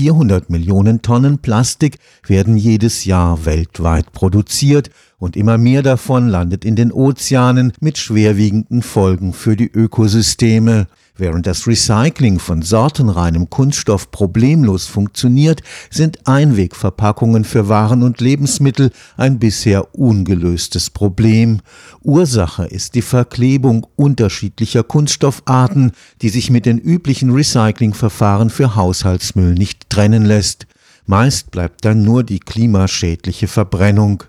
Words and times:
400 0.00 0.48
Millionen 0.48 1.02
Tonnen 1.02 1.40
Plastik 1.40 1.98
werden 2.26 2.56
jedes 2.56 3.04
Jahr 3.04 3.44
weltweit 3.44 4.12
produziert 4.12 4.88
und 5.18 5.36
immer 5.36 5.58
mehr 5.58 5.82
davon 5.82 6.26
landet 6.26 6.64
in 6.64 6.74
den 6.74 6.90
Ozeanen 6.90 7.74
mit 7.80 7.98
schwerwiegenden 7.98 8.80
Folgen 8.80 9.34
für 9.34 9.56
die 9.56 9.70
Ökosysteme. 9.70 10.86
Während 11.20 11.46
das 11.46 11.66
Recycling 11.66 12.38
von 12.38 12.62
sortenreinem 12.62 13.50
Kunststoff 13.50 14.10
problemlos 14.10 14.86
funktioniert, 14.86 15.60
sind 15.90 16.26
Einwegverpackungen 16.26 17.44
für 17.44 17.68
Waren 17.68 18.02
und 18.02 18.22
Lebensmittel 18.22 18.90
ein 19.18 19.38
bisher 19.38 19.94
ungelöstes 19.94 20.88
Problem. 20.88 21.60
Ursache 22.02 22.64
ist 22.64 22.94
die 22.94 23.02
Verklebung 23.02 23.86
unterschiedlicher 23.96 24.82
Kunststoffarten, 24.82 25.92
die 26.22 26.30
sich 26.30 26.48
mit 26.48 26.64
den 26.64 26.78
üblichen 26.78 27.32
Recyclingverfahren 27.32 28.48
für 28.48 28.74
Haushaltsmüll 28.74 29.52
nicht 29.52 29.90
trennen 29.90 30.24
lässt. 30.24 30.66
Meist 31.04 31.50
bleibt 31.50 31.84
dann 31.84 32.02
nur 32.02 32.24
die 32.24 32.40
klimaschädliche 32.40 33.46
Verbrennung. 33.46 34.24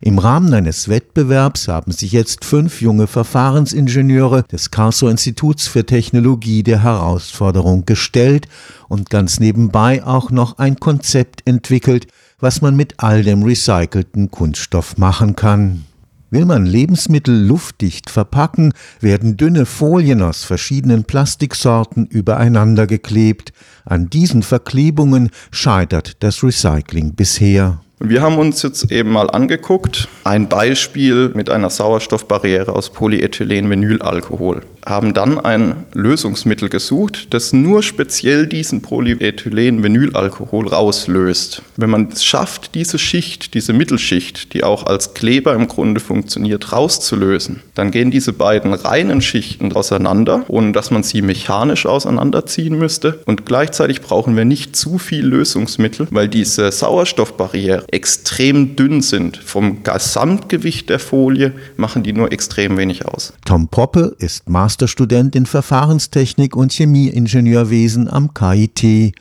Im 0.00 0.18
Rahmen 0.18 0.52
eines 0.52 0.88
Wettbewerbs 0.88 1.68
haben 1.68 1.92
sich 1.92 2.12
jetzt 2.12 2.44
fünf 2.44 2.80
junge 2.80 3.06
Verfahrensingenieure 3.06 4.42
des 4.42 4.70
Karlsruher 4.70 5.12
Instituts 5.12 5.66
für 5.68 5.86
Technologie 5.86 6.62
der 6.62 6.82
Herausforderung 6.82 7.86
gestellt 7.86 8.48
und 8.88 9.08
ganz 9.08 9.38
nebenbei 9.38 10.04
auch 10.04 10.30
noch 10.30 10.58
ein 10.58 10.76
Konzept 10.76 11.42
entwickelt, 11.46 12.08
was 12.40 12.60
man 12.60 12.76
mit 12.76 12.94
all 12.98 13.22
dem 13.22 13.42
recycelten 13.44 14.30
Kunststoff 14.30 14.98
machen 14.98 15.36
kann. 15.36 15.84
Will 16.30 16.46
man 16.46 16.66
Lebensmittel 16.66 17.46
luftdicht 17.46 18.10
verpacken, 18.10 18.72
werden 18.98 19.36
dünne 19.36 19.66
Folien 19.66 20.20
aus 20.20 20.42
verschiedenen 20.42 21.04
Plastiksorten 21.04 22.06
übereinander 22.06 22.88
geklebt. 22.88 23.52
An 23.84 24.10
diesen 24.10 24.42
Verklebungen 24.42 25.30
scheitert 25.52 26.24
das 26.24 26.42
Recycling 26.42 27.14
bisher. 27.14 27.83
Wir 28.00 28.22
haben 28.22 28.38
uns 28.38 28.62
jetzt 28.62 28.90
eben 28.90 29.12
mal 29.12 29.30
angeguckt, 29.30 30.08
ein 30.24 30.48
Beispiel 30.48 31.30
mit 31.34 31.48
einer 31.48 31.70
Sauerstoffbarriere 31.70 32.72
aus 32.72 32.90
Polyethylenvinylalkohol 32.90 34.62
haben 34.86 35.14
dann 35.14 35.38
ein 35.38 35.84
Lösungsmittel 35.92 36.68
gesucht, 36.68 37.32
das 37.32 37.52
nur 37.52 37.82
speziell 37.82 38.46
diesen 38.46 38.82
Polyethylen-Vinylalkohol 38.82 40.68
rauslöst. 40.68 41.62
Wenn 41.76 41.90
man 41.90 42.08
es 42.12 42.24
schafft, 42.24 42.74
diese 42.74 42.98
Schicht, 42.98 43.54
diese 43.54 43.72
Mittelschicht, 43.72 44.52
die 44.52 44.64
auch 44.64 44.86
als 44.86 45.14
Kleber 45.14 45.54
im 45.54 45.68
Grunde 45.68 46.00
funktioniert, 46.00 46.72
rauszulösen, 46.72 47.62
dann 47.74 47.90
gehen 47.90 48.10
diese 48.10 48.32
beiden 48.32 48.74
reinen 48.74 49.22
Schichten 49.22 49.72
auseinander, 49.72 50.44
ohne 50.48 50.72
dass 50.72 50.90
man 50.90 51.02
sie 51.02 51.22
mechanisch 51.22 51.86
auseinanderziehen 51.86 52.78
müsste. 52.78 53.20
Und 53.24 53.46
gleichzeitig 53.46 54.02
brauchen 54.02 54.36
wir 54.36 54.44
nicht 54.44 54.76
zu 54.76 54.98
viel 54.98 55.24
Lösungsmittel, 55.24 56.06
weil 56.10 56.28
diese 56.28 56.70
Sauerstoffbarriere 56.70 57.84
extrem 57.90 58.76
dünn 58.76 59.00
sind. 59.00 59.36
Vom 59.36 59.82
Gesamtgewicht 59.82 60.90
der 60.90 60.98
Folie 60.98 61.52
machen 61.76 62.02
die 62.02 62.12
nur 62.12 62.32
extrem 62.32 62.76
wenig 62.76 63.06
aus. 63.06 63.32
Tom 63.44 63.68
Poppe 63.68 64.14
ist 64.18 64.48
Master 64.48 64.73
Masterstudent 64.74 65.36
in 65.36 65.46
Verfahrenstechnik 65.46 66.56
und 66.56 66.72
Chemieingenieurwesen 66.72 68.10
am 68.10 68.34
KIT 68.34 69.14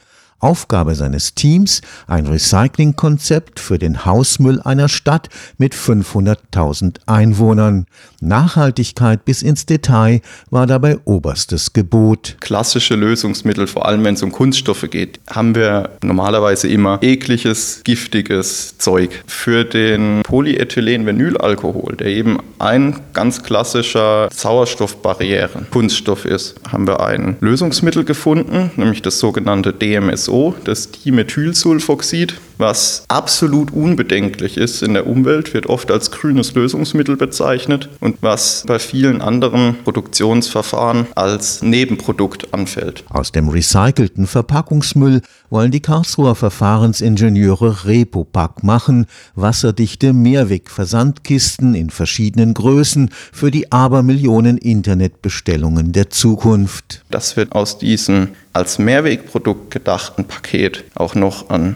Aufgabe 0.43 0.93
seines 0.95 1.35
Teams 1.35 1.81
ein 2.05 2.27
Recyclingkonzept 2.27 3.61
für 3.61 3.79
den 3.79 4.05
Hausmüll 4.05 4.61
einer 4.61 4.89
Stadt 4.89 5.29
mit 5.57 5.73
500.000 5.73 6.97
Einwohnern. 7.05 7.85
Nachhaltigkeit 8.19 9.23
bis 9.23 9.41
ins 9.41 9.65
Detail 9.65 10.19
war 10.49 10.67
dabei 10.67 10.97
oberstes 11.05 11.71
Gebot. 11.71 12.35
Klassische 12.41 12.95
Lösungsmittel, 12.95 13.67
vor 13.67 13.85
allem 13.85 14.03
wenn 14.03 14.15
es 14.15 14.23
um 14.23 14.33
Kunststoffe 14.33 14.89
geht, 14.89 15.21
haben 15.29 15.55
wir 15.55 15.91
normalerweise 16.03 16.67
immer 16.67 16.99
ekliges, 17.01 17.81
giftiges 17.85 18.77
Zeug. 18.77 19.23
Für 19.25 19.63
den 19.63 20.23
Polyethylenvinylalkohol, 20.23 21.95
der 21.95 22.07
eben 22.07 22.39
ein 22.59 22.99
ganz 23.13 23.43
klassischer 23.43 24.27
Sauerstoffbarrieren-Kunststoff 24.33 26.25
ist, 26.25 26.55
haben 26.69 26.85
wir 26.85 26.99
ein 26.99 27.37
Lösungsmittel 27.39 28.03
gefunden, 28.03 28.71
nämlich 28.75 29.01
das 29.01 29.19
sogenannte 29.19 29.71
DMSO. 29.71 30.32
DMSO, 30.33 30.55
das 30.63 30.89
Dimethylsulfoxid, 30.89 32.33
was 32.57 33.05
absolut 33.07 33.71
unbedenklich 33.71 34.57
ist 34.57 34.83
in 34.83 34.93
der 34.93 35.07
Umwelt, 35.07 35.53
wird 35.53 35.67
oft 35.67 35.91
als 35.91 36.11
grünes 36.11 36.53
Lösungsmittel 36.53 37.17
bezeichnet 37.17 37.89
und 37.99 38.17
was 38.21 38.63
bei 38.67 38.79
vielen 38.79 39.21
anderen 39.21 39.75
Produktionsverfahren 39.83 41.07
als 41.15 41.61
Nebenprodukt 41.61 42.53
anfällt. 42.53 43.03
Aus 43.09 43.31
dem 43.31 43.49
recycelten 43.49 44.27
Verpackungsmüll 44.27 45.21
wollen 45.49 45.71
die 45.71 45.81
Karlsruher 45.81 46.35
Verfahrensingenieure 46.35 47.85
Repopack 47.85 48.63
machen, 48.63 49.05
wasserdichte 49.35 50.13
Mehrwegversandkisten 50.13 51.75
in 51.75 51.89
verschiedenen 51.89 52.53
Größen 52.53 53.09
für 53.31 53.51
die 53.51 53.71
Abermillionen 53.71 54.57
Internetbestellungen 54.57 55.91
der 55.91 56.09
Zukunft. 56.09 57.03
Das 57.09 57.37
wird 57.37 57.51
aus 57.51 57.77
diesen 57.77 58.29
als 58.53 58.77
Mehrwegprodukt 58.77 59.71
gedachten 59.71 60.25
Paket 60.25 60.83
auch 60.95 61.15
noch 61.15 61.49
ein 61.49 61.75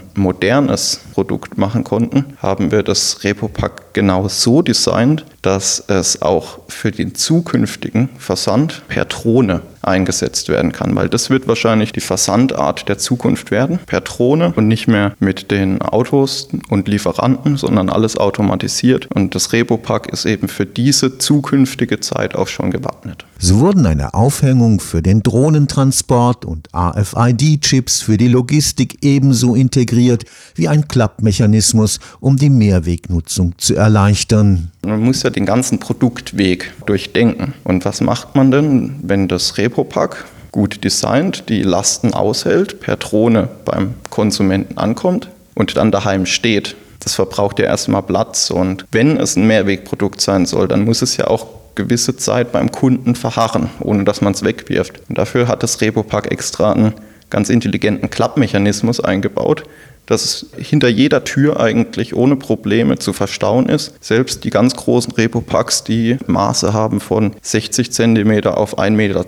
modernes 0.67 0.99
Produkt 1.13 1.57
machen 1.57 1.83
konnten, 1.83 2.37
haben 2.37 2.71
wir 2.71 2.83
das 2.83 3.23
Repopack 3.23 3.93
genau 3.93 4.27
so 4.27 4.61
designt, 4.61 5.25
dass 5.41 5.83
es 5.87 6.21
auch 6.21 6.59
für 6.67 6.91
den 6.91 7.15
zukünftigen 7.15 8.09
Versand 8.17 8.83
per 8.89 9.05
Drohne 9.05 9.61
eingesetzt 9.87 10.49
werden 10.49 10.71
kann, 10.71 10.95
weil 10.95 11.09
das 11.09 11.29
wird 11.29 11.47
wahrscheinlich 11.47 11.91
die 11.91 12.01
Versandart 12.01 12.87
der 12.89 12.97
Zukunft 12.97 13.51
werden, 13.51 13.79
per 13.85 14.01
Drohne 14.01 14.53
und 14.55 14.67
nicht 14.67 14.87
mehr 14.87 15.13
mit 15.19 15.51
den 15.51 15.81
Autos 15.81 16.49
und 16.69 16.87
Lieferanten, 16.87 17.57
sondern 17.57 17.89
alles 17.89 18.17
automatisiert. 18.17 19.07
Und 19.13 19.33
das 19.35 19.53
Repopack 19.53 20.07
ist 20.07 20.25
eben 20.25 20.47
für 20.47 20.65
diese 20.65 21.17
zukünftige 21.17 21.99
Zeit 21.99 22.35
auch 22.35 22.47
schon 22.47 22.71
gewappnet. 22.71 23.25
So 23.39 23.59
wurden 23.59 23.85
eine 23.85 24.13
Aufhängung 24.13 24.79
für 24.79 25.01
den 25.01 25.21
Drohnentransport 25.21 26.45
und 26.45 26.73
AFID-Chips 26.73 28.01
für 28.01 28.17
die 28.17 28.27
Logistik 28.27 28.97
ebenso 29.01 29.55
integriert 29.55 30.25
wie 30.55 30.67
ein 30.67 30.87
Klappmechanismus, 30.87 31.99
um 32.19 32.37
die 32.37 32.49
Mehrwegnutzung 32.49 33.53
zu 33.57 33.75
erleichtern. 33.75 34.71
Man 34.87 35.01
muss 35.01 35.21
ja 35.23 35.29
den 35.29 35.45
ganzen 35.45 35.79
Produktweg 35.79 36.73
durchdenken. 36.85 37.53
Und 37.65 37.83
was 37.83 37.99
macht 37.99 38.35
man 38.35 38.51
denn, 38.51 38.95
wenn 39.03 39.27
das 39.27 39.57
Repopack 39.57 40.23
gut 40.51 40.85
designt, 40.85 41.49
die 41.49 41.61
Lasten 41.61 42.13
aushält, 42.13 42.79
per 42.79 42.95
Drohne 42.95 43.49
beim 43.65 43.95
Konsumenten 44.09 44.77
ankommt 44.77 45.29
und 45.55 45.75
dann 45.75 45.91
daheim 45.91 46.25
steht? 46.25 46.77
Das 47.01 47.15
verbraucht 47.15 47.59
ja 47.59 47.65
erstmal 47.65 48.01
Platz. 48.01 48.49
Und 48.49 48.85
wenn 48.93 49.17
es 49.17 49.35
ein 49.35 49.45
Mehrwegprodukt 49.45 50.21
sein 50.21 50.45
soll, 50.45 50.69
dann 50.69 50.85
muss 50.85 51.01
es 51.01 51.17
ja 51.17 51.27
auch 51.27 51.47
gewisse 51.75 52.15
Zeit 52.15 52.53
beim 52.53 52.71
Kunden 52.71 53.15
verharren, 53.15 53.69
ohne 53.81 54.05
dass 54.05 54.21
man 54.21 54.33
es 54.33 54.43
wegwirft. 54.43 55.01
Und 55.09 55.17
dafür 55.17 55.49
hat 55.49 55.63
das 55.63 55.81
Repopack 55.81 56.31
extra 56.31 56.71
einen 56.71 56.93
ganz 57.29 57.49
intelligenten 57.49 58.09
Klappmechanismus 58.09 59.01
eingebaut, 59.01 59.63
dass 60.07 60.23
es 60.23 60.45
hinter 60.57 60.87
jeder 60.87 61.23
Tür 61.23 61.59
eigentlich 61.59 62.15
ohne 62.15 62.35
Probleme 62.35 62.97
zu 62.97 63.13
verstauen 63.13 63.69
ist. 63.69 63.93
Selbst 64.03 64.43
die 64.43 64.49
ganz 64.49 64.75
großen 64.75 65.13
Repopacks, 65.13 65.83
die 65.83 66.17
Maße 66.25 66.73
haben 66.73 66.99
von 66.99 67.35
60 67.41 67.91
cm 67.91 68.47
auf 68.47 68.79
1,20 68.79 68.91
Meter 68.91 69.25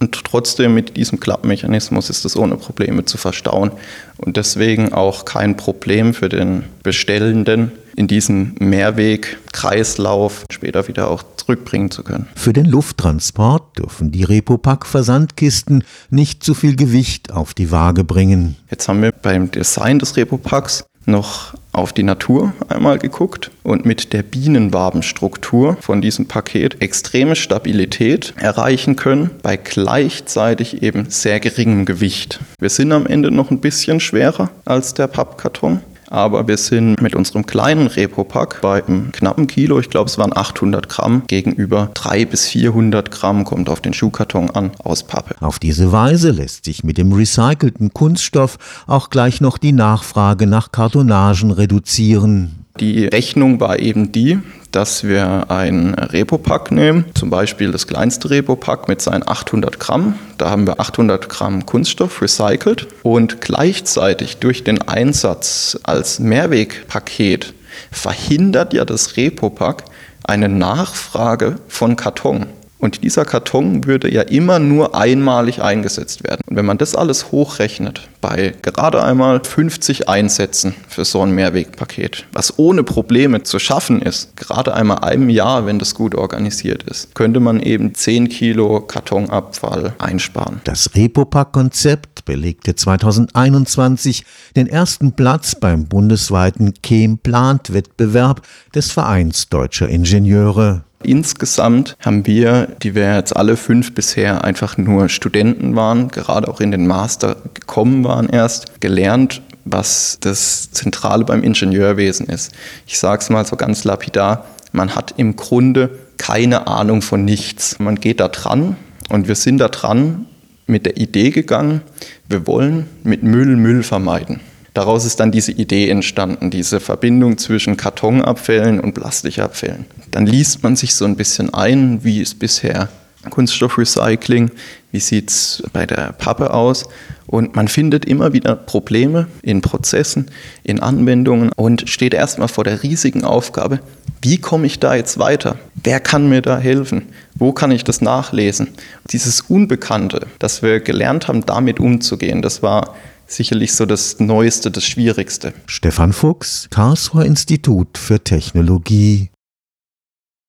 und 0.00 0.24
trotzdem 0.24 0.74
mit 0.74 0.96
diesem 0.96 1.20
Klappmechanismus 1.20 2.08
ist 2.08 2.24
es 2.24 2.36
ohne 2.36 2.56
Probleme 2.56 3.04
zu 3.04 3.18
verstauen 3.18 3.72
und 4.16 4.36
deswegen 4.36 4.92
auch 4.92 5.24
kein 5.24 5.56
Problem 5.56 6.14
für 6.14 6.28
den 6.28 6.64
Bestellenden, 6.82 7.72
in 7.96 8.06
diesen 8.06 8.54
Mehrweg-Kreislauf 8.60 10.44
später 10.50 10.86
wieder 10.86 11.10
auch 11.10 11.24
zurückbringen 11.36 11.90
zu 11.90 12.04
können. 12.04 12.28
Für 12.36 12.52
den 12.52 12.66
Lufttransport 12.66 13.78
dürfen 13.78 14.12
die 14.12 14.24
Repopack-Versandkisten 14.24 15.82
nicht 16.10 16.44
zu 16.44 16.54
viel 16.54 16.76
Gewicht 16.76 17.32
auf 17.32 17.54
die 17.54 17.70
Waage 17.70 18.04
bringen. 18.04 18.56
Jetzt 18.70 18.88
haben 18.88 19.02
wir 19.02 19.12
beim 19.12 19.50
Design 19.50 19.98
des 19.98 20.16
Repopacks 20.16 20.84
noch 21.06 21.54
auf 21.72 21.92
die 21.92 22.02
Natur 22.02 22.52
einmal 22.68 22.98
geguckt 22.98 23.50
und 23.62 23.84
mit 23.84 24.12
der 24.12 24.22
Bienenwabenstruktur 24.22 25.76
von 25.80 26.00
diesem 26.00 26.26
Paket 26.26 26.82
extreme 26.82 27.36
Stabilität 27.36 28.34
erreichen 28.36 28.96
können 28.96 29.30
bei 29.42 29.56
gleichzeitig 29.56 30.82
eben 30.82 31.08
sehr 31.10 31.38
geringem 31.38 31.84
Gewicht. 31.84 32.40
Wir 32.58 32.70
sind 32.70 32.92
am 32.92 33.06
Ende 33.06 33.30
noch 33.30 33.50
ein 33.50 33.60
bisschen 33.60 34.00
schwerer 34.00 34.50
als 34.64 34.94
der 34.94 35.06
Pappkarton, 35.06 35.80
aber 36.08 36.46
wir 36.48 36.56
sind 36.56 37.00
mit 37.00 37.14
unserem 37.14 37.46
kleinen 37.46 37.86
Repo-Pack 37.86 38.60
bei 38.60 38.84
einem 38.84 39.12
knappen 39.12 39.46
Kilo, 39.46 39.78
ich 39.78 39.90
glaube 39.90 40.08
es 40.08 40.18
waren 40.18 40.36
800 40.36 40.88
Gramm, 40.88 41.22
gegenüber 41.26 41.90
300 41.94 42.30
bis 42.30 42.46
400 42.48 43.10
Gramm, 43.10 43.44
kommt 43.44 43.68
auf 43.68 43.80
den 43.80 43.92
Schuhkarton 43.92 44.50
an, 44.50 44.72
aus 44.82 45.04
Pappe. 45.04 45.36
Auf 45.40 45.58
diese 45.58 45.92
Weise 45.92 46.30
lässt 46.30 46.64
sich 46.64 46.84
mit 46.84 46.98
dem 46.98 47.12
recycelten 47.12 47.92
Kunststoff 47.92 48.58
auch 48.86 49.10
gleich 49.10 49.40
noch 49.40 49.58
die 49.58 49.72
Nachfrage 49.72 50.46
nach 50.46 50.72
Kartonagen 50.72 51.50
reduzieren. 51.50 52.65
Die 52.80 53.06
Rechnung 53.06 53.60
war 53.60 53.78
eben 53.78 54.12
die, 54.12 54.38
dass 54.70 55.04
wir 55.04 55.50
ein 55.50 55.94
Repopack 55.94 56.70
nehmen, 56.70 57.06
zum 57.14 57.30
Beispiel 57.30 57.72
das 57.72 57.86
kleinste 57.86 58.28
Repopack 58.28 58.88
mit 58.88 59.00
seinen 59.00 59.26
800 59.26 59.80
Gramm. 59.80 60.18
Da 60.36 60.50
haben 60.50 60.66
wir 60.66 60.78
800 60.78 61.28
Gramm 61.30 61.64
Kunststoff 61.64 62.20
recycelt 62.20 62.86
und 63.02 63.40
gleichzeitig 63.40 64.36
durch 64.38 64.64
den 64.64 64.82
Einsatz 64.82 65.78
als 65.84 66.18
Mehrwegpaket 66.18 67.54
verhindert 67.90 68.74
ja 68.74 68.84
das 68.84 69.16
Repopack 69.16 69.84
eine 70.24 70.48
Nachfrage 70.48 71.56
von 71.68 71.96
Karton. 71.96 72.46
Und 72.78 73.02
dieser 73.04 73.24
Karton 73.24 73.86
würde 73.86 74.12
ja 74.12 74.22
immer 74.22 74.58
nur 74.58 74.94
einmalig 74.94 75.62
eingesetzt 75.62 76.24
werden. 76.24 76.42
Und 76.46 76.56
wenn 76.56 76.66
man 76.66 76.78
das 76.78 76.94
alles 76.94 77.32
hochrechnet, 77.32 78.08
bei 78.20 78.54
gerade 78.62 79.02
einmal 79.02 79.42
50 79.42 80.08
Einsätzen 80.08 80.74
für 80.88 81.04
so 81.04 81.22
ein 81.22 81.30
Mehrwegpaket, 81.30 82.26
was 82.32 82.58
ohne 82.58 82.82
Probleme 82.82 83.42
zu 83.42 83.58
schaffen 83.58 84.02
ist, 84.02 84.36
gerade 84.36 84.74
einmal 84.74 84.98
einem 84.98 85.30
Jahr, 85.30 85.64
wenn 85.64 85.78
das 85.78 85.94
gut 85.94 86.14
organisiert 86.14 86.82
ist, 86.82 87.14
könnte 87.14 87.40
man 87.40 87.60
eben 87.60 87.94
10 87.94 88.28
Kilo 88.28 88.80
Kartonabfall 88.80 89.94
einsparen. 89.98 90.60
Das 90.64 90.90
Repopack-Konzept 90.94 92.24
belegte 92.24 92.74
2021 92.74 94.24
den 94.54 94.66
ersten 94.66 95.12
Platz 95.12 95.54
beim 95.54 95.86
bundesweiten 95.86 96.74
Chem-Plant-Wettbewerb 96.82 98.42
des 98.74 98.90
Vereins 98.90 99.48
Deutscher 99.48 99.88
Ingenieure. 99.88 100.84
Insgesamt 101.06 101.96
haben 102.00 102.26
wir, 102.26 102.68
die 102.82 102.96
wir 102.96 103.14
jetzt 103.14 103.36
alle 103.36 103.56
fünf 103.56 103.94
bisher 103.94 104.42
einfach 104.42 104.76
nur 104.76 105.08
Studenten 105.08 105.76
waren, 105.76 106.08
gerade 106.08 106.48
auch 106.48 106.60
in 106.60 106.72
den 106.72 106.86
Master 106.86 107.36
gekommen 107.54 108.02
waren 108.02 108.28
erst, 108.28 108.80
gelernt, 108.80 109.40
was 109.64 110.18
das 110.20 110.72
Zentrale 110.72 111.24
beim 111.24 111.44
Ingenieurwesen 111.44 112.26
ist. 112.26 112.52
Ich 112.86 112.98
sage 112.98 113.22
es 113.22 113.30
mal 113.30 113.46
so 113.46 113.54
ganz 113.56 113.84
lapidar, 113.84 114.46
man 114.72 114.96
hat 114.96 115.14
im 115.16 115.36
Grunde 115.36 115.90
keine 116.18 116.66
Ahnung 116.66 117.02
von 117.02 117.24
nichts. 117.24 117.78
Man 117.78 117.96
geht 117.96 118.18
da 118.18 118.28
dran 118.28 118.76
und 119.08 119.28
wir 119.28 119.36
sind 119.36 119.58
da 119.58 119.68
dran 119.68 120.26
mit 120.66 120.86
der 120.86 120.96
Idee 120.96 121.30
gegangen, 121.30 121.82
wir 122.28 122.48
wollen 122.48 122.88
mit 123.04 123.22
Müll 123.22 123.56
Müll 123.56 123.84
vermeiden. 123.84 124.40
Daraus 124.76 125.06
ist 125.06 125.20
dann 125.20 125.32
diese 125.32 125.52
Idee 125.52 125.88
entstanden, 125.88 126.50
diese 126.50 126.80
Verbindung 126.80 127.38
zwischen 127.38 127.78
Kartonabfällen 127.78 128.78
und 128.78 128.92
Plastikabfällen. 128.92 129.86
Dann 130.10 130.26
liest 130.26 130.62
man 130.62 130.76
sich 130.76 130.94
so 130.94 131.06
ein 131.06 131.16
bisschen 131.16 131.54
ein, 131.54 132.04
wie 132.04 132.20
ist 132.20 132.38
bisher 132.38 132.90
Kunststoffrecycling, 133.30 134.50
wie 134.92 135.00
sieht 135.00 135.30
es 135.30 135.62
bei 135.72 135.86
der 135.86 136.12
Pappe 136.12 136.52
aus. 136.52 136.84
Und 137.26 137.56
man 137.56 137.68
findet 137.68 138.04
immer 138.04 138.34
wieder 138.34 138.54
Probleme 138.54 139.28
in 139.40 139.62
Prozessen, 139.62 140.30
in 140.62 140.80
Anwendungen 140.80 141.52
und 141.56 141.88
steht 141.88 142.12
erstmal 142.12 142.48
vor 142.48 142.64
der 142.64 142.82
riesigen 142.82 143.24
Aufgabe, 143.24 143.80
wie 144.20 144.36
komme 144.36 144.66
ich 144.66 144.78
da 144.78 144.94
jetzt 144.94 145.18
weiter? 145.18 145.56
Wer 145.82 146.00
kann 146.00 146.28
mir 146.28 146.42
da 146.42 146.58
helfen? 146.58 147.06
Wo 147.34 147.52
kann 147.52 147.70
ich 147.70 147.82
das 147.82 148.02
nachlesen? 148.02 148.68
Dieses 149.10 149.40
Unbekannte, 149.40 150.26
dass 150.38 150.60
wir 150.62 150.80
gelernt 150.80 151.28
haben, 151.28 151.46
damit 151.46 151.80
umzugehen, 151.80 152.42
das 152.42 152.62
war 152.62 152.94
sicherlich 153.26 153.74
so 153.74 153.86
das 153.86 154.20
Neueste, 154.20 154.70
das 154.70 154.84
Schwierigste. 154.84 155.52
Stefan 155.66 156.12
Fuchs, 156.12 156.68
Karlsruher 156.70 157.24
Institut 157.24 157.98
für 157.98 158.22
Technologie. 158.22 159.30